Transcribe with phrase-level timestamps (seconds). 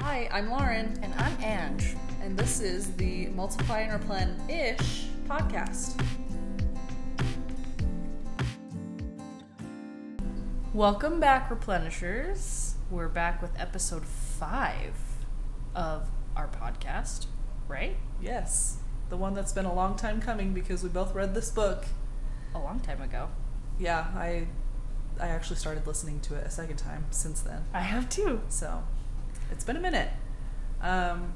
[0.00, 1.80] Hi, I'm Lauren, And I'm Ang.
[2.22, 6.02] and this is the Multiply and Replen ish podcast.
[10.72, 12.74] Welcome back, Replenishers.
[12.90, 14.94] We're back with episode five
[15.74, 17.26] of our podcast,
[17.68, 17.96] right?
[18.20, 18.78] Yes,
[19.08, 21.86] the one that's been a long time coming because we both read this book.
[22.54, 23.28] A long time ago.
[23.78, 24.46] Yeah, I
[25.20, 27.64] I actually started listening to it a second time since then.
[27.72, 28.40] I have too.
[28.48, 28.82] So
[29.50, 30.10] it's been a minute.
[30.80, 31.34] Um,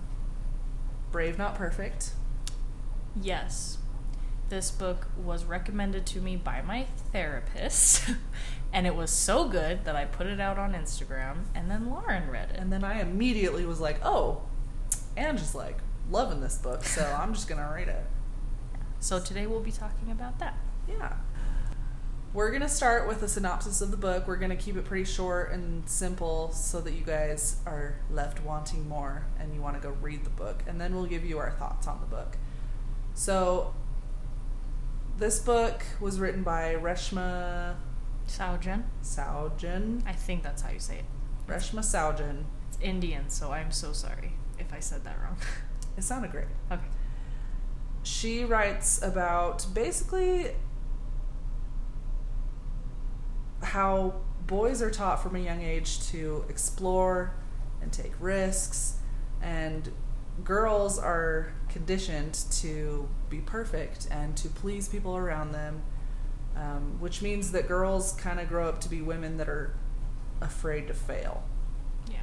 [1.13, 2.13] Brave Not Perfect.
[3.21, 3.79] Yes.
[4.49, 8.11] This book was recommended to me by my therapist,
[8.73, 12.29] and it was so good that I put it out on Instagram, and then Lauren
[12.29, 12.57] read it.
[12.59, 14.43] And then I immediately was like, oh,
[15.17, 15.79] Angie's like
[16.11, 18.05] loving this book, so I'm just gonna read it.
[19.01, 20.57] So today we'll be talking about that.
[20.89, 21.15] Yeah.
[22.35, 24.27] We're going to start with a synopsis of the book.
[24.27, 28.43] We're going to keep it pretty short and simple so that you guys are left
[28.43, 30.65] wanting more and you want to go read the book.
[30.67, 32.37] And then we'll give you our thoughts on the book.
[33.15, 33.73] So,
[35.17, 37.77] this book was written by Reshma
[38.27, 38.91] Saujan.
[39.01, 40.03] Saujan.
[40.05, 41.05] I think that's how you say it.
[41.47, 42.47] Reshma Saujan.
[42.69, 45.37] It's Indian, so I'm so sorry if I said that wrong.
[45.97, 46.49] It sounded great.
[46.73, 46.83] okay.
[48.03, 50.51] she writes about basically
[53.65, 54.15] how
[54.47, 57.35] boys are taught from a young age to explore
[57.83, 58.97] and take risks
[59.43, 59.91] and
[60.43, 65.83] girls are conditioned to be perfect and to please people around them
[66.57, 69.75] um, which means that girls kind of grow up to be women that are
[70.41, 71.43] afraid to fail
[72.11, 72.19] Yeah.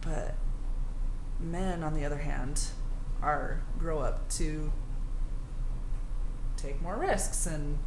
[0.00, 0.34] but
[1.38, 2.62] men on the other hand
[3.22, 4.72] are grow up to
[6.56, 7.78] take more risks and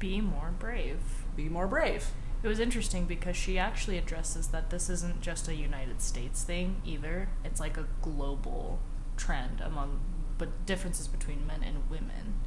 [0.00, 0.98] Be more brave.
[1.36, 2.10] be more brave
[2.42, 6.80] It was interesting because she actually addresses that this isn't just a United States thing
[6.84, 7.28] either.
[7.44, 8.80] It's like a global
[9.16, 10.00] trend among
[10.38, 12.40] but differences between men and women.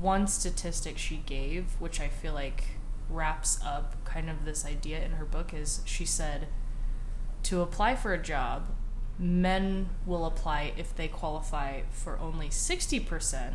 [0.00, 2.64] One statistic she gave, which I feel like
[3.10, 6.46] wraps up kind of this idea in her book is she said
[7.42, 8.68] to apply for a job,
[9.18, 13.54] men will apply if they qualify for only 60%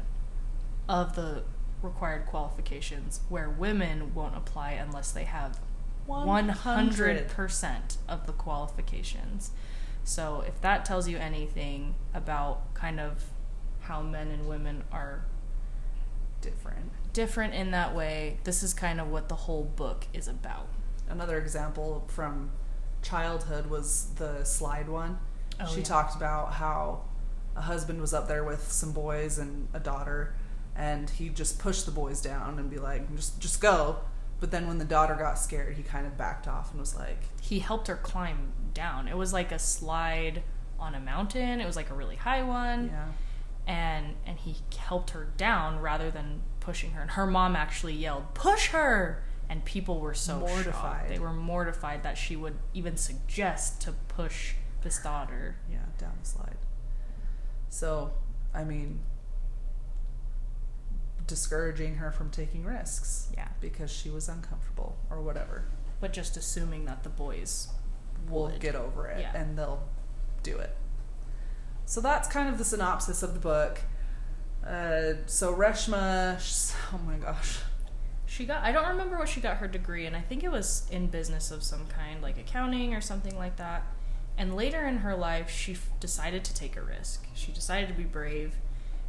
[0.89, 1.43] of the
[1.81, 5.59] required qualifications, where women won't apply unless they have
[6.07, 9.51] 100% of the qualifications.
[10.03, 13.25] So, if that tells you anything about kind of
[13.81, 15.25] how men and women are
[16.41, 20.67] different different in that way, this is kind of what the whole book is about.
[21.09, 22.51] another example from
[23.01, 25.17] childhood was the slide one
[25.59, 25.85] Oh, she yeah.
[25.85, 27.01] talked about how
[27.55, 30.35] a husband was up there with some boys and a daughter
[30.77, 33.97] and he just pushed the boys down and be like just just go
[34.39, 37.17] but then when the daughter got scared he kind of backed off and was like
[37.41, 39.07] He helped her climb down.
[39.07, 40.43] It was like a slide
[40.79, 41.59] on a mountain.
[41.59, 42.87] It was like a really high one.
[42.87, 43.07] yeah
[43.69, 48.33] and and he helped her down rather than pushing her and her mom actually yelled
[48.33, 50.63] push her and people were so Mortified.
[50.65, 56.13] mortified they were mortified that she would even suggest to push this daughter yeah, down
[56.21, 56.55] the slide.
[57.69, 58.11] So,
[58.53, 58.99] I mean,
[61.27, 65.65] discouraging her from taking risks yeah because she was uncomfortable or whatever.
[65.99, 67.67] but just assuming that the boys
[68.29, 68.59] would.
[68.59, 69.31] get over it Yeah.
[69.35, 69.83] and they'll
[70.43, 70.75] do it.
[71.85, 73.79] So that's kind of the synopsis of the book.
[74.65, 76.37] Uh, so Reshma,
[76.93, 77.59] oh my gosh,
[78.25, 80.85] she got i don't remember what she got her degree in i think it was
[80.91, 83.83] in business of some kind like accounting or something like that
[84.37, 87.93] and later in her life she f- decided to take a risk she decided to
[87.95, 88.55] be brave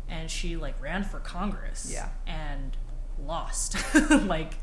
[0.08, 2.08] and she like ran for congress Yeah.
[2.26, 2.76] and
[3.24, 3.76] lost
[4.10, 4.54] like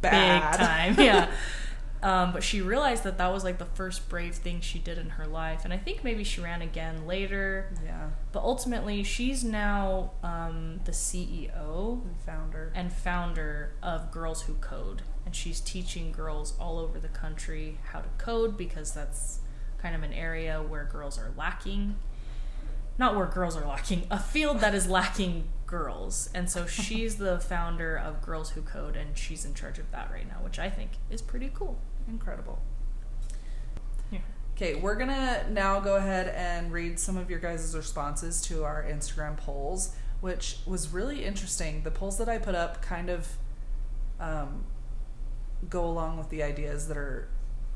[0.00, 0.52] Bad.
[0.58, 1.30] big time yeah
[2.02, 5.10] um, but she realized that that was like the first brave thing she did in
[5.10, 10.12] her life and i think maybe she ran again later yeah, but ultimately she's now
[10.22, 12.72] um, the ceo and founder.
[12.74, 15.02] and founder of Girls Who Code.
[15.26, 19.40] And she's teaching girls all over the country how to code because that's
[19.78, 21.96] kind of an area where girls are lacking.
[23.00, 26.28] Not where girls are lacking, a field that is lacking girls.
[26.34, 30.10] And so she's the founder of Girls Who Code and she's in charge of that
[30.12, 31.78] right now, which I think is pretty cool.
[32.06, 32.60] Incredible.
[34.10, 34.18] Yeah.
[34.54, 38.84] Okay, we're gonna now go ahead and read some of your guys' responses to our
[38.84, 41.82] Instagram polls, which was really interesting.
[41.84, 43.28] The polls that I put up kind of
[44.20, 44.66] um,
[45.70, 47.30] go along with the ideas that are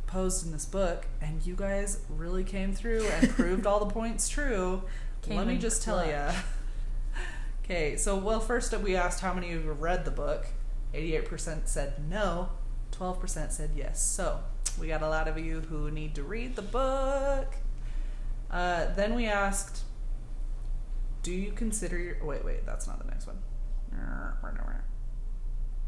[0.07, 4.29] posed in this book, and you guys really came through and proved all the points
[4.29, 4.83] true.
[5.25, 6.21] Came Let me just tell you.
[7.65, 10.47] Okay, so well, first we asked how many of you read the book.
[10.93, 12.51] Eighty-eight percent said no.
[12.91, 14.03] Twelve percent said yes.
[14.03, 14.41] So
[14.79, 17.55] We got a lot of you who need to read the book.
[18.51, 19.83] Uh, then we asked,
[21.23, 22.25] do you consider your.
[22.25, 23.39] Wait, wait, that's not the next one.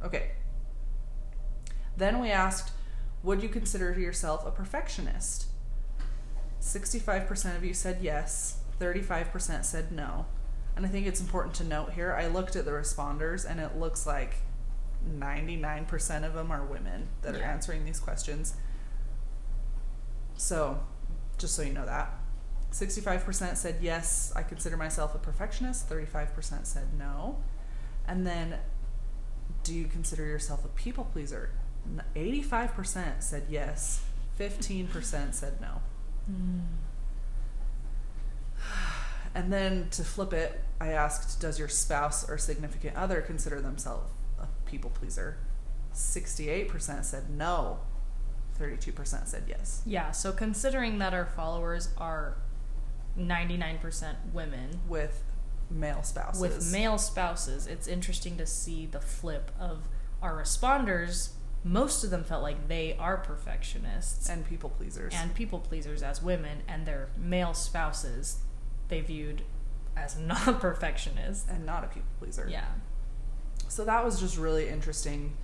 [0.05, 0.31] Okay.
[1.97, 2.73] Then we asked,
[3.23, 5.47] would you consider yourself a perfectionist?
[6.61, 10.26] 65% of you said yes, 35% said no.
[10.76, 13.76] And I think it's important to note here, I looked at the responders and it
[13.78, 14.37] looks like
[15.08, 18.55] 99% of them are women that are answering these questions.
[20.37, 20.81] So,
[21.38, 22.12] just so you know that.
[22.73, 25.88] 65% said yes, I consider myself a perfectionist.
[25.88, 27.38] 35% said no.
[28.06, 28.58] And then,
[29.62, 31.50] do you consider yourself a people pleaser?
[32.14, 34.05] 85% said yes,
[34.38, 35.81] 15% said no.
[36.26, 36.61] Hmm.
[39.37, 44.11] And then to flip it, I asked, does your spouse or significant other consider themselves
[44.41, 45.37] a people pleaser?
[45.93, 47.81] 68% said no,
[48.59, 49.83] 32% said yes.
[49.85, 52.38] Yeah, so considering that our followers are
[53.19, 55.23] 99% women With
[55.71, 56.41] male spouses.
[56.41, 59.88] with male spouses, it's interesting to see the flip of
[60.23, 61.33] our responders.
[61.62, 65.12] Most of them felt like they are perfectionists and people pleasers.
[65.15, 68.38] and people pleasers as women, and their male spouses
[68.88, 69.43] they viewed
[69.97, 72.47] as not perfectionist and not a people pleaser.
[72.50, 72.67] Yeah.
[73.69, 75.37] So that was just really interesting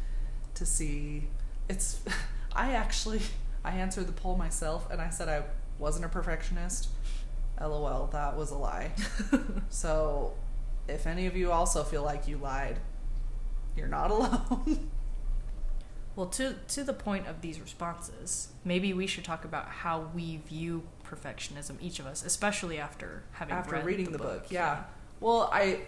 [0.55, 1.29] to see.
[1.69, 2.01] It's
[2.53, 3.21] I actually
[3.65, 5.45] I answered the poll myself and I said I
[5.79, 6.89] wasn't a perfectionist.
[7.61, 8.91] LOL, that was a lie.
[9.69, 10.35] so
[10.89, 12.79] if any of you also feel like you lied,
[13.77, 14.91] you're not alone.
[16.17, 20.39] Well, to to the point of these responses, maybe we should talk about how we
[20.39, 20.83] view
[21.15, 24.47] perfectionism, each of us, especially after having After read reading the, book.
[24.51, 24.85] Yeah.
[25.21, 25.81] Well, I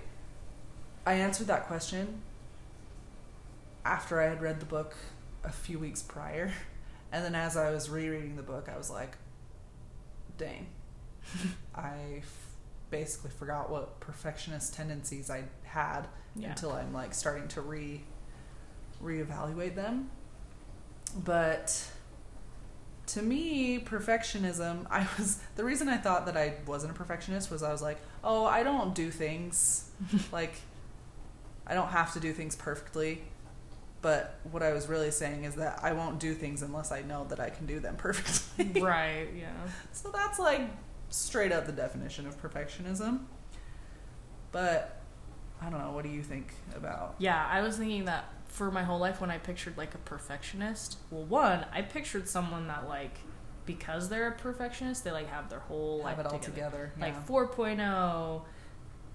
[1.07, 2.21] I answered that question
[3.85, 4.95] after I had read the book
[5.45, 6.53] a few weeks prior.
[7.13, 9.17] And then as I was rereading the book, I was like,
[10.37, 10.67] dang.
[11.75, 12.49] I f-
[12.91, 16.49] basically forgot what perfectionist tendencies I had Yeah.
[16.49, 18.01] until I'm like starting to re
[19.01, 20.11] reevaluate them.
[21.25, 21.89] But
[23.09, 27.63] to me, perfectionism, I was the reason I thought that I wasn't a perfectionist was
[27.63, 29.91] I was like, oh, I don't do things
[30.33, 30.55] like
[31.67, 33.23] I don't have to do things perfectly.
[34.03, 37.25] But what I was really saying is that I won't do things unless I know
[37.31, 38.83] that I can do them perfectly.
[38.83, 39.29] right.
[39.37, 39.49] Yeah.
[39.93, 40.63] So that's like
[41.09, 43.21] straight up the definition of perfectionism.
[44.53, 45.01] But
[45.63, 48.85] I don't know, what do you think about Yeah, I was thinking that for my
[48.85, 50.99] whole life when I pictured like a perfectionist.
[51.11, 53.19] Well, one, I pictured someone that like
[53.67, 56.93] because they're a perfectionist, they like have their whole life have it all together.
[56.93, 56.93] together?
[57.01, 57.37] Like yeah.
[57.37, 58.43] 4.0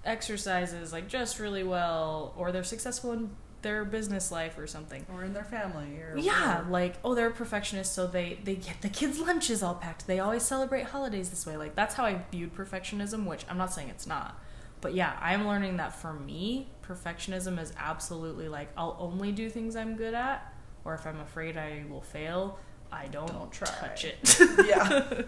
[0.04, 3.30] exercises like just really well or they're successful in
[3.62, 5.04] their business life or something.
[5.12, 6.70] or in their family or Yeah, whatever.
[6.70, 10.06] like oh, they're a perfectionist, so they they get the kids' lunches all packed.
[10.06, 11.56] They always celebrate holidays this way.
[11.58, 14.38] Like that's how I viewed perfectionism, which I'm not saying it's not,
[14.80, 19.76] but yeah, I'm learning that for me, perfectionism is absolutely like I'll only do things
[19.76, 20.52] I'm good at,
[20.84, 22.58] or if I'm afraid I will fail,
[22.90, 23.68] I don't, Don't try.
[23.68, 24.18] touch it.
[24.66, 25.22] yeah.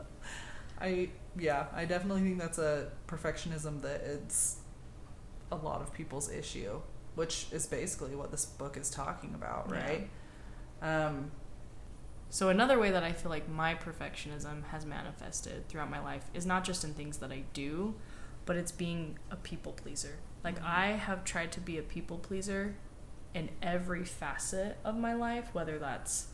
[0.80, 1.08] I
[1.38, 4.56] yeah, I definitely think that's a perfectionism that it's
[5.52, 6.80] a lot of people's issue,
[7.14, 9.76] which is basically what this book is talking about, Yeah.
[9.84, 10.08] right?
[10.82, 11.30] Um
[12.28, 16.44] So another way that I feel like my perfectionism has manifested throughout my life is
[16.44, 17.94] not just in things that I do,
[18.46, 20.16] but it's being a people pleaser.
[20.42, 20.64] Like Mhm.
[20.64, 22.76] I have tried to be a people pleaser
[23.34, 26.28] in every facet of my life, whether that's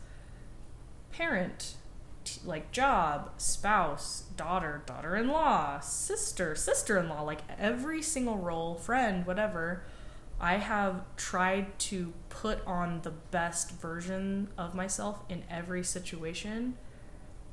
[1.11, 1.75] parent,
[2.23, 9.83] t- like job, spouse, daughter, daughter-in-law, sister, sister-in-law, like every single role, friend, whatever.
[10.39, 16.77] I have tried to put on the best version of myself in every situation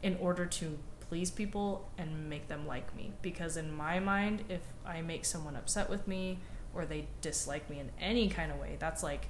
[0.02, 0.78] in order to
[1.10, 3.12] please people and make them like me.
[3.20, 6.38] Because in my mind, if I make someone upset with me
[6.72, 9.26] or they dislike me in any kind of way, that's like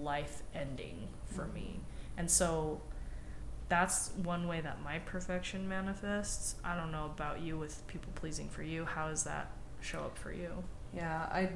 [0.00, 1.54] life ending for mm-hmm.
[1.54, 1.80] me.
[2.16, 2.80] And so
[3.68, 6.54] that's one way that my perfection manifests.
[6.64, 8.84] I don't know about you with people pleasing for you.
[8.84, 10.62] How does that show up for you?
[10.94, 11.50] yeah, I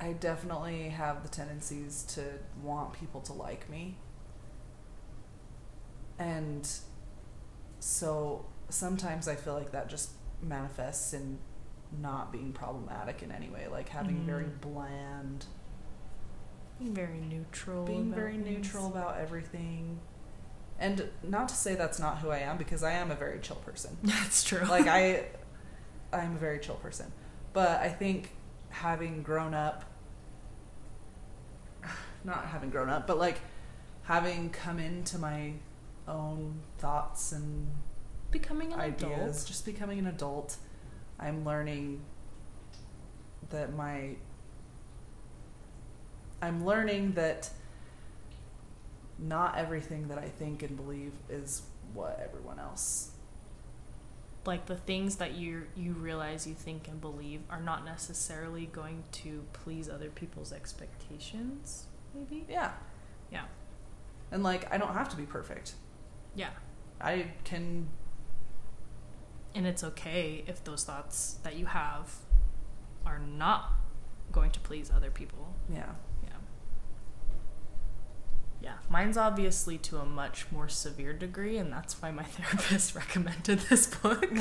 [0.00, 2.22] I definitely have the tendencies to
[2.62, 3.96] want people to like me.
[6.18, 6.68] And
[7.86, 10.12] so sometimes I feel like that just
[10.42, 11.38] manifests in
[12.00, 14.60] not being problematic in any way, like having very Mhm.
[14.62, 15.44] bland,
[16.78, 17.84] Being very neutral.
[17.84, 18.46] being very things.
[18.46, 20.00] neutral about everything.
[20.78, 23.56] And not to say that's not who I am because I am a very chill
[23.56, 23.96] person.
[24.02, 24.64] That's true.
[24.64, 25.26] like I
[26.12, 27.12] I'm a very chill person.
[27.52, 28.30] But I think
[28.70, 29.84] having grown up
[32.24, 33.38] not having grown up, but like
[34.04, 35.52] having come into my
[36.08, 37.68] own thoughts and
[38.30, 39.46] Becoming an ideas, adult.
[39.46, 40.56] just becoming an adult,
[41.20, 42.00] I'm learning
[43.50, 44.16] that my
[46.42, 47.48] I'm learning that
[49.18, 53.10] not everything that I think and believe is what everyone else.
[54.44, 59.04] like the things that you you realize you think and believe are not necessarily going
[59.12, 61.84] to please other people's expectations
[62.14, 62.72] maybe Yeah.
[63.30, 63.44] yeah
[64.32, 65.74] And like I don't have to be perfect.
[66.34, 66.50] Yeah.
[67.00, 67.88] I can
[69.54, 72.16] and it's okay if those thoughts that you have
[73.06, 73.72] are not
[74.32, 75.54] going to please other people.
[75.72, 75.90] Yeah.
[76.24, 76.30] yeah.
[78.62, 83.60] Yeah mine's obviously to a much more severe degree and that's why my therapist recommended
[83.60, 84.24] this book.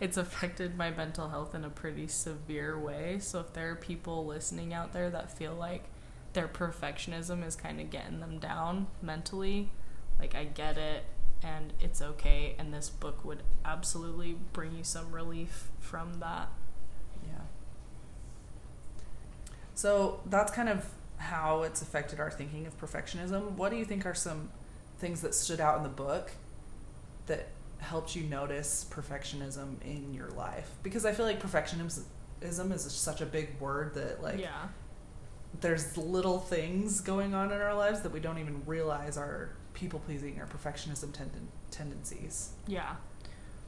[0.00, 4.24] It's affected my mental health in a pretty severe way so if there are people
[4.26, 5.84] listening out there that feel like
[6.32, 9.70] their perfectionism is kind of getting them down mentally
[10.18, 11.04] like i get it
[11.42, 16.48] and it's okay and this book would absolutely bring you some relief from that
[17.26, 17.38] Yeah.
[19.74, 20.86] So that's kind of
[21.18, 23.52] how it's affected our thinking of perfectionism.
[23.52, 24.50] What do you think are some
[24.98, 26.32] things that stood out in the book
[27.26, 30.70] that helped you notice perfectionism in your life?
[30.82, 32.04] Because I feel like perfectionism
[32.72, 34.68] is such a big word that like yeah
[35.60, 40.00] there's little things going on in our lives that we don't even realize are people
[40.00, 42.50] pleasing or perfectionism tenden- tendencies.
[42.66, 42.96] yeah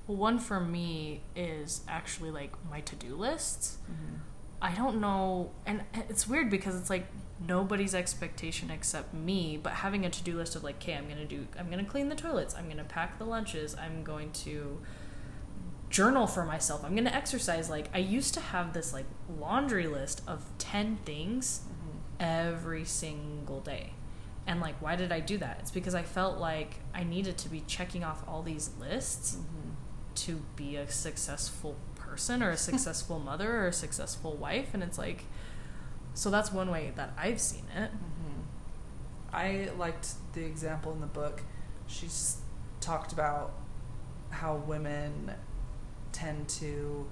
[0.06, 4.16] well one for me is actually like my to-do lists mm-hmm.
[4.64, 7.06] I don't know, and it's weird because it's like
[7.46, 9.58] nobody's expectation except me.
[9.62, 12.08] But having a to do list of like, okay, I'm gonna do, I'm gonna clean
[12.08, 14.80] the toilets, I'm gonna pack the lunches, I'm going to
[15.90, 17.68] journal for myself, I'm gonna exercise.
[17.68, 19.04] Like I used to have this like
[19.38, 21.98] laundry list of ten things mm-hmm.
[22.20, 23.90] every single day.
[24.46, 25.58] And like, why did I do that?
[25.60, 29.70] It's because I felt like I needed to be checking off all these lists mm-hmm.
[30.14, 34.98] to be a successful person or a successful mother or a successful wife and it's
[34.98, 35.24] like
[36.12, 38.24] so that's one way that i've seen it mm-hmm.
[39.34, 41.42] I liked the example in the book.
[41.88, 42.40] She s-
[42.80, 43.52] talked about
[44.30, 45.32] how women
[46.12, 47.06] tend to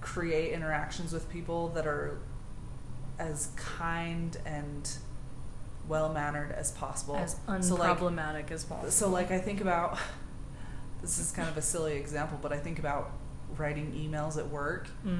[0.00, 2.18] create interactions with people that are
[3.18, 4.88] as kind and
[5.88, 7.16] well mannered as possible.
[7.16, 9.98] as So, like- unproblematic as possible So, like, I think about
[11.00, 13.10] this is kind of a silly example, but I think about
[13.56, 14.88] writing emails at work.
[15.02, 15.18] hmm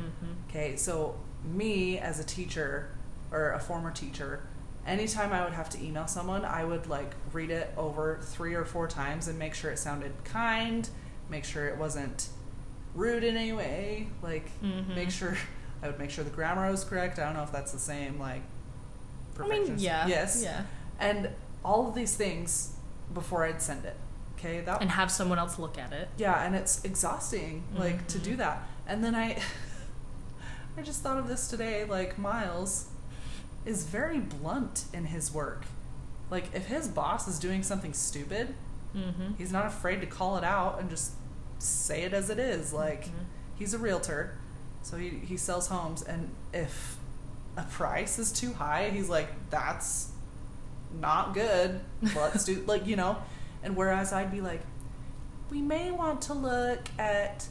[0.48, 2.90] Okay, so me as a teacher
[3.30, 4.40] or a former teacher,
[4.86, 8.64] anytime I would have to email someone, I would like read it over three or
[8.64, 10.88] four times and make sure it sounded kind,
[11.30, 12.28] make sure it wasn't
[12.94, 14.94] rude in any way, like Mhm.
[14.94, 15.36] make sure
[15.82, 17.18] I would make sure the grammar was correct.
[17.18, 18.42] I don't know if that's the same like
[19.44, 20.42] i mean yeah Yes.
[20.42, 20.62] yeah
[21.00, 21.30] And
[21.64, 22.72] all of these things
[23.14, 23.96] before I'd send it.
[24.36, 28.18] Okay, that and have someone else look at it yeah, and it's exhausting, like to
[28.18, 28.38] do Mhm.
[28.38, 28.62] that.
[28.86, 29.38] And then I,
[30.76, 31.84] I just thought of this today.
[31.84, 32.86] Like Miles
[33.66, 35.64] is very blunt in his work.
[36.30, 38.54] Like if his boss is doing something stupid,
[38.94, 39.32] mm-hmm.
[39.36, 41.12] he's not afraid to call it out and just
[41.58, 42.72] say it as it is.
[42.72, 43.24] Like Mhm.
[43.56, 44.34] he's a realtor,
[44.82, 46.97] so he he sells homes, and if
[47.58, 50.10] a price is too high, he's like, that's
[51.00, 51.80] not good.
[52.14, 53.18] Let's do like you know.
[53.62, 54.60] And whereas I'd be like,
[55.50, 57.46] we may want to look at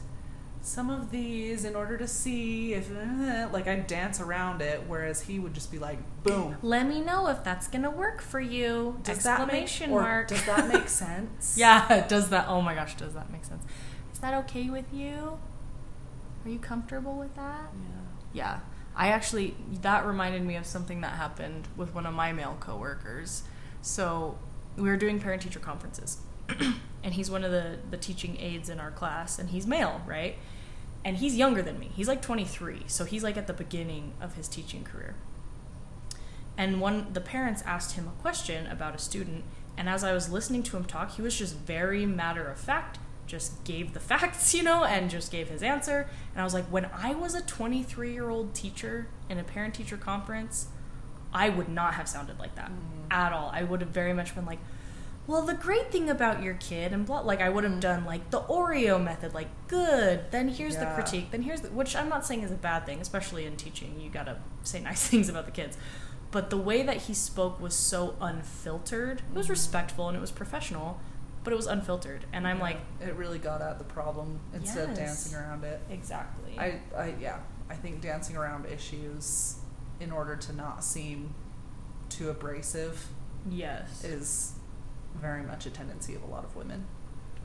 [0.62, 5.22] some of these in order to see if eh, like I'd dance around it, whereas
[5.22, 6.56] he would just be like, boom.
[6.62, 10.44] let me know if that's gonna work for you Does that make exclamation mark Does
[10.46, 11.54] that make sense?
[11.58, 13.64] yeah does that oh my gosh does that make sense
[14.12, 15.38] is that okay with you
[16.44, 17.70] are you comfortable with that
[18.34, 18.58] Yeah.
[18.58, 18.60] Yeah.
[18.98, 23.44] I actually that reminded me of something that happened with one of my male coworkers.
[23.80, 24.36] So
[24.76, 26.18] we were doing parent teacher conferences.
[27.04, 30.36] and he's one of the the teaching aides in our class and he's male, right?
[31.04, 31.90] And he's younger than me.
[31.94, 32.82] He's like 23.
[32.88, 35.14] So he's like at the beginning of his teaching career.
[36.56, 39.44] And one the parents asked him a question about a student
[39.76, 42.98] and as I was listening to him talk, he was just very matter of fact
[43.28, 46.08] just gave the facts, you know, and just gave his answer.
[46.32, 49.74] And I was like, when I was a 23 year old teacher in a parent
[49.74, 50.66] teacher conference,
[51.32, 53.12] I would not have sounded like that Mm.
[53.12, 53.50] at all.
[53.54, 54.58] I would have very much been like,
[55.26, 58.30] well, the great thing about your kid, and blah, like I would have done like
[58.30, 60.24] the Oreo method, like good.
[60.30, 60.86] Then here's Yeah.
[60.86, 61.30] the critique.
[61.30, 64.00] Then here's the, which I'm not saying is a bad thing, especially in teaching.
[64.00, 65.76] You gotta say nice things about the kids.
[66.30, 69.18] But the way that he spoke was so unfiltered.
[69.30, 69.50] It was Mhm.
[69.50, 70.98] respectful and it was professional,
[71.48, 72.26] but it was unfiltered.
[72.30, 75.80] And I'm like, it really got at the problem instead of dancing around it.
[75.88, 76.58] exactly.
[76.58, 77.38] I, I yeah,
[77.70, 79.56] I think dancing around issues
[79.98, 81.32] in order to not seem
[82.10, 83.06] too abrasive
[83.48, 84.04] yes.
[84.04, 84.56] is
[85.16, 86.84] very much a tendency of a lot of women.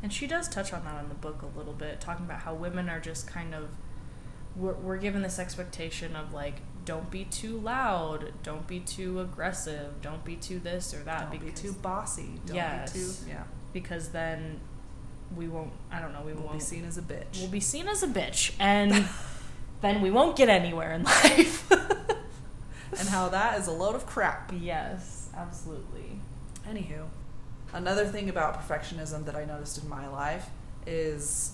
[0.02, 2.54] And she does touch on that in the book a little bit, talking about how
[2.54, 3.70] women are just kind of
[4.54, 10.02] we're, we're given this expectation of like don't be too loud, don't be too aggressive,
[10.02, 12.42] don't be too this or that Don't be too bossy.
[12.46, 12.92] Don't Yes.
[12.92, 13.44] be too yeah.
[13.74, 14.60] Because then
[15.36, 17.40] we won't I don't know, we We'll won't be seen as a bitch.
[17.40, 19.08] we'll be seen as a bitch and
[19.82, 21.70] then we won't get anywhere in life.
[21.72, 24.52] and how that is a load of crap.
[24.58, 26.20] yes, absolutely.
[26.70, 27.06] Anywho,
[27.74, 30.48] another thing about perfectionism that I noticed in my life
[30.86, 31.54] is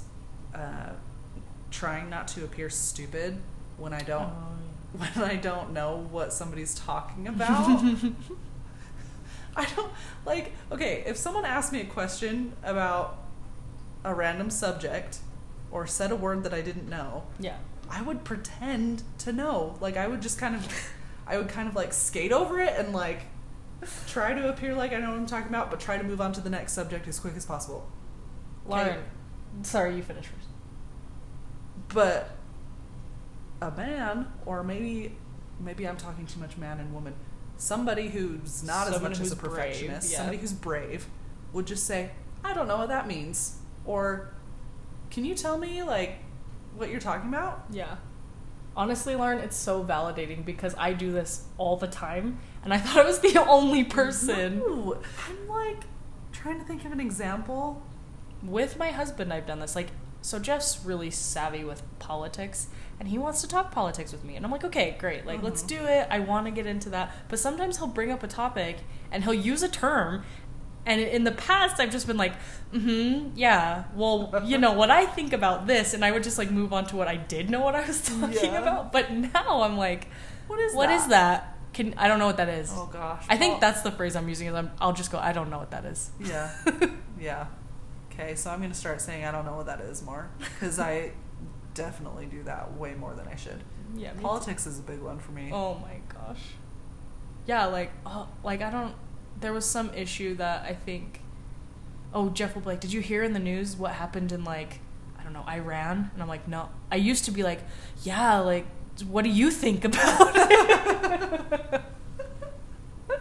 [0.53, 0.89] uh,
[1.71, 3.38] trying not to appear stupid
[3.77, 4.29] when I don't
[4.97, 7.81] when I don't know what somebody's talking about.
[9.56, 9.91] I don't
[10.25, 13.18] like okay, if someone asked me a question about
[14.03, 15.20] a random subject
[15.72, 17.58] or said a word that I didn't know, yeah.
[17.89, 19.75] I would pretend to know.
[19.82, 20.68] Like I would just kind of
[21.27, 23.22] I would kind of like skate over it and like
[24.08, 26.34] try to appear like I know what I'm talking about, but try to move on
[26.34, 27.89] to the next subject as quick as possible.
[28.68, 29.00] Lauren, Okay.
[29.63, 30.48] sorry, you finish first.
[31.89, 32.32] But
[33.62, 35.15] a man, or maybe
[35.60, 37.13] maybe I'm talking too much man and woman,
[37.60, 40.18] somebody who's not as much as a who's brave, perfectionist, yeah.
[40.18, 41.06] somebody who's brave,
[41.54, 42.10] would just say,
[42.44, 43.58] I don't know what that means.
[43.86, 44.34] Or
[45.12, 46.20] can you tell me like
[46.75, 47.66] what you're talking about?
[47.70, 47.98] Yeah.
[48.75, 52.98] Honestly, Lauren, it's so validating because I do this all the time, and I thought
[52.98, 54.60] I was the only person.
[54.60, 55.84] No, I'm like
[56.32, 57.84] trying to think of an example.
[58.42, 59.75] With my husband, I've done this.
[59.75, 59.89] Like,
[60.22, 62.68] so Jeff's really savvy with politics,
[63.00, 64.36] and he wants to talk politics with me.
[64.36, 65.25] And I'm like, okay, great.
[65.25, 65.68] Like, let's Mhm.
[65.68, 66.08] do it.
[66.12, 67.12] I want to get into that.
[67.29, 68.77] But sometimes he'll bring up a topic,
[69.12, 70.24] and he'll use a term.
[70.86, 72.34] And in the past, I've just been like,
[72.74, 76.38] mm hmm, yeah, well, you know, what I think about this, and I would just
[76.38, 78.60] like move on to what I did know what I was talking Yeah.
[78.62, 78.91] about.
[78.91, 80.08] But now I'm like,
[80.48, 80.96] What is What that?
[80.96, 81.56] is that?
[81.74, 82.72] Can I don't know what that is.
[82.74, 83.24] Oh gosh.
[83.29, 84.48] I think that's the phrase I'm using.
[84.48, 85.20] Is I'm, I'll just go.
[85.20, 86.10] I don't know what that is.
[86.20, 86.50] Yeah.
[87.20, 87.46] yeah.
[88.12, 90.79] Okay, so I'm going to start saying I don't know what that is more because
[90.79, 91.12] I
[91.80, 93.63] definitely do that way more than I should.
[93.96, 94.12] Yeah.
[94.22, 95.50] Politics is a big one for me.
[95.52, 96.42] Oh my gosh.
[97.48, 98.94] Yeah, like oh, like I don't.
[99.39, 101.22] There was some issue that I think.
[102.13, 104.80] Oh, Jeff will be like, "Did you hear in the news what happened in like
[105.18, 107.62] I don't know Iran?" And I'm like, "No." I used to be like,
[108.04, 108.65] "Yeah, like
[109.08, 111.82] what do you think about it?"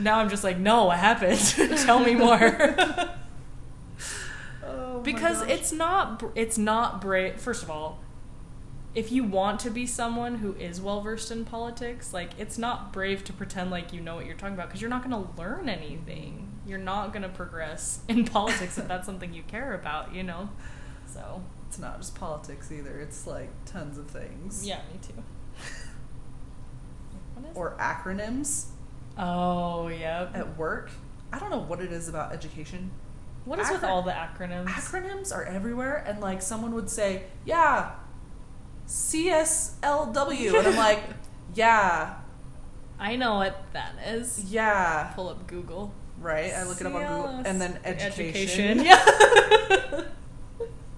[0.00, 1.38] now I'm just like, "No, what happened?
[1.78, 2.74] Tell me more."
[5.00, 8.00] Oh because it's not it's not brave first of all
[8.94, 12.92] if you want to be someone who is well versed in politics like it's not
[12.92, 15.30] brave to pretend like you know what you're talking about because you're not going to
[15.40, 20.14] learn anything you're not going to progress in politics if that's something you care about
[20.14, 20.48] you know
[21.06, 22.98] so it's not just politics either.
[22.98, 24.66] It's like tons of things.
[24.66, 25.22] yeah me too
[27.54, 28.66] Or acronyms
[29.16, 30.90] oh yeah at work.
[31.32, 32.90] I don't know what it is about education.
[33.44, 37.92] What is with all the acronyms Acronyms are everywhere, and like someone would say, "Yeah,
[38.86, 41.02] CSLW," and I'm like,
[41.54, 42.14] "Yeah,
[42.98, 46.52] i know what that is yeah." pull up google Right?
[46.52, 48.84] I look it up on Google, and then education.
[48.84, 49.02] Yeah.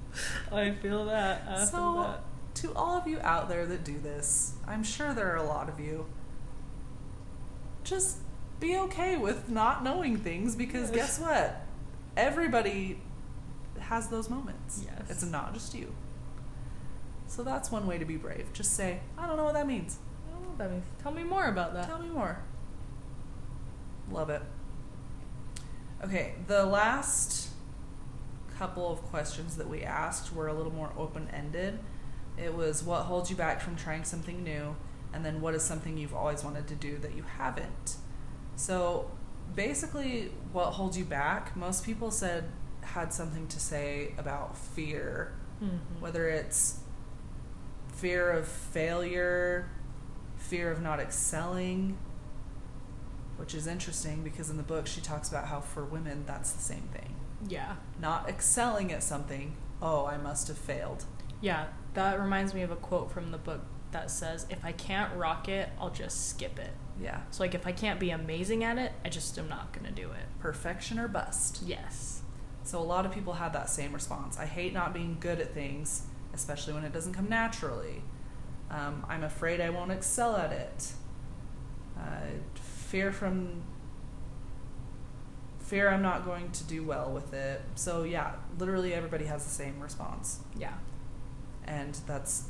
[0.52, 1.44] I feel that.
[1.48, 2.24] I feel So, that.
[2.62, 5.68] to all of you out there that do this, I'm sure there are a lot
[5.68, 6.06] of you.
[7.84, 8.18] Just
[8.58, 11.60] be okay with not knowing things because guess what?
[12.16, 13.00] Everybody
[13.78, 14.84] has those moments.
[14.84, 15.10] Yes.
[15.10, 15.94] It's not just you.
[17.26, 18.52] So that's one way to be brave.
[18.52, 19.98] Just say, I don't know what that means.
[20.28, 20.84] I don't know what that means.
[21.02, 21.86] Tell me more about that.
[21.86, 22.38] Tell me more.
[24.10, 24.42] Love it.
[26.04, 27.48] Okay, the last
[28.58, 31.78] couple of questions that we asked were a little more open ended.
[32.36, 34.76] It was what holds you back from trying something new,
[35.12, 37.96] and then what is something you've always wanted to do that you haven't.
[38.56, 39.10] So
[39.54, 42.44] basically, what holds you back, most people said
[42.82, 46.00] had something to say about fear Mhm.
[46.00, 46.80] whether it's
[47.94, 49.68] fear of failure,
[50.36, 51.96] fear of not excelling,
[53.36, 56.60] which is interesting because in the book she talks about how for women that's the
[56.62, 57.14] same thing.
[57.46, 57.76] Yeah.
[58.00, 61.04] Not excelling at something, oh, I must have failed.
[61.40, 61.66] Yeah.
[61.94, 63.60] That reminds me of a quote from the book
[63.92, 67.20] that says, "If I can't rock it, I'll just skip it." Yeah.
[67.30, 70.10] So like, if I can't be amazing at it, I just am not gonna do
[70.10, 70.26] it.
[70.40, 71.62] Perfection or bust.
[71.64, 72.22] Yes.
[72.64, 74.38] So a lot of people have that same response.
[74.38, 76.02] I hate not being good at things,
[76.32, 78.02] especially when it doesn't come naturally.
[78.70, 80.92] Um, I'm afraid I won't excel at it.
[81.98, 82.20] Uh,
[82.54, 83.62] fear from
[85.58, 87.62] fear I'm not going to do well with it.
[87.74, 90.74] So yeah, literally everybody has the same response, Yeah.
[91.64, 92.44] and that's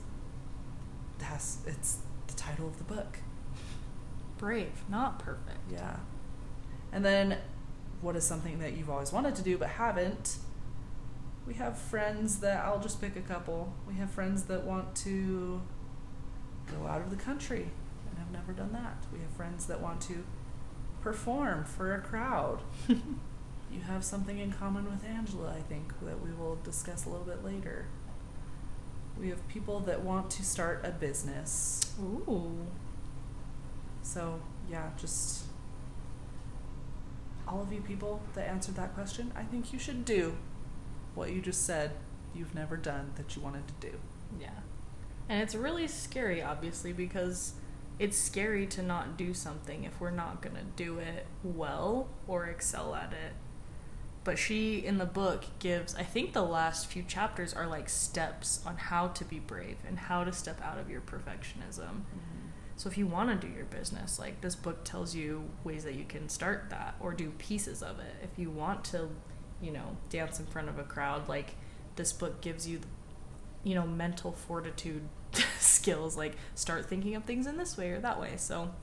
[1.19, 3.19] that's it's the title of the book.
[4.43, 5.71] Brave, not perfect.
[5.71, 5.99] Yeah.
[6.93, 7.39] And then
[8.01, 10.39] what is something that you've always wanted to do but haven't.
[11.47, 13.73] We have friends that I'll just pick a couple.
[13.87, 15.63] We have friends that want to
[16.67, 17.69] go out of the country
[18.11, 19.05] and have never done that.
[19.13, 20.25] We have friends that want to
[21.03, 22.63] perform for a crowd.
[22.89, 27.25] you have something in common with Angela, I think, that we will discuss a little
[27.25, 27.87] bit later.
[29.17, 31.95] We have people that want to start a business.
[32.03, 32.67] Ooh.
[34.03, 35.45] So, yeah, just
[37.47, 40.37] all of you people that answered that question, I think you should do
[41.15, 41.93] what you just said
[42.35, 43.99] you've never done that you wanted to do.
[44.41, 44.51] Yeah.
[45.29, 47.55] And it's really scary, obviously, because
[47.99, 52.47] it's scary to not do something if we're not going to do it well or
[52.47, 53.35] excel at it.
[54.25, 58.65] But she, in the book, gives, I think the last few chapters are like steps
[58.65, 61.79] on how to be brave and how to step out of your perfectionism.
[61.79, 62.42] Mm-hmm.
[62.83, 65.95] So if you want to do your business, like this book tells you ways that
[65.95, 68.17] you can start that or do pieces of it.
[68.25, 69.09] If you want to,
[69.61, 71.55] you know, dance in front of a crowd, like
[71.95, 72.81] this book gives you,
[73.63, 75.03] you know, mental fortitude
[75.61, 76.17] skills.
[76.17, 78.33] Like start thinking of things in this way or that way.
[78.37, 78.75] So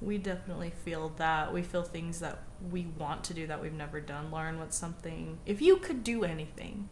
[0.00, 1.52] we definitely feel that.
[1.52, 4.32] We feel things that we want to do that we've never done.
[4.32, 5.38] Lauren, what's something?
[5.46, 6.88] If you could do anything,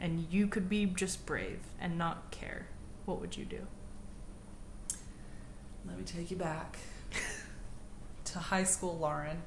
[0.00, 2.66] and you could be just brave and not care,
[3.04, 3.68] what would you do?
[5.86, 6.78] Let me take you back
[8.24, 9.42] to high school, Lauren.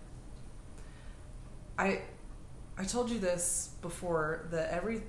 [1.77, 2.01] I
[2.77, 5.03] I told you this before that every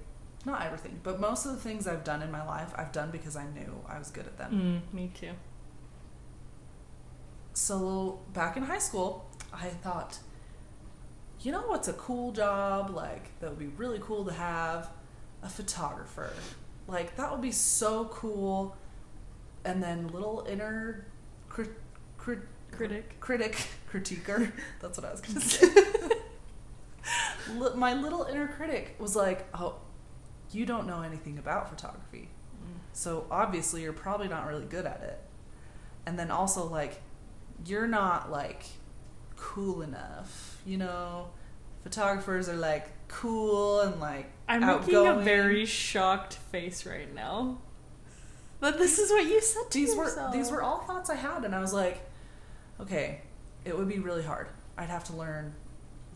[0.45, 3.37] not everything, but most of the things I've done in my life, I've done because
[3.37, 4.83] I knew I was good at them.
[4.93, 5.33] Mm, me too.
[7.53, 10.19] So back in high school, I thought,
[11.41, 12.91] you know what's a cool job?
[12.91, 14.91] Like that would be really cool to have
[15.43, 16.31] a photographer.
[16.87, 18.77] Like that would be so cool.
[19.65, 21.07] And then little inner
[21.57, 21.71] crit,
[22.19, 22.41] crit,
[22.71, 23.19] Critic.
[23.21, 24.53] critic critiquer.
[24.81, 25.69] That's what I was gonna say.
[27.75, 29.77] My little inner critic was like, "Oh,
[30.51, 32.29] you don't know anything about photography,
[32.63, 32.79] mm.
[32.93, 35.21] so obviously you're probably not really good at it."
[36.05, 37.01] And then also like,
[37.65, 38.65] you're not like
[39.37, 41.31] cool enough, you know.
[41.83, 47.59] Photographers are like cool and like I'm making a very shocked face right now.
[48.61, 50.33] But this is what you said to these yourself.
[50.33, 52.01] were these were all thoughts I had, and I was like,
[52.81, 53.21] okay,
[53.65, 54.49] it would be really hard.
[54.79, 55.55] I'd have to learn